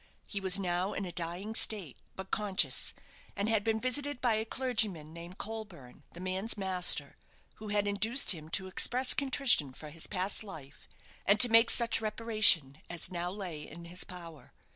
[0.25, 2.95] He was now in a dying state, but conscious;
[3.35, 7.17] and had been visited by a clergyman named Colburne, the man's master,
[7.57, 10.87] who had induced him to express contrition for his past life,
[11.27, 14.53] and to make such reparation as now lay in his power.